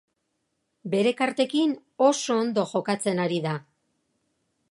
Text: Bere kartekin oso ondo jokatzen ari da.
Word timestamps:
Bere 0.93 1.11
kartekin 1.19 1.75
oso 2.07 2.39
ondo 2.45 2.65
jokatzen 2.73 3.25
ari 3.27 3.39
da. 3.47 3.55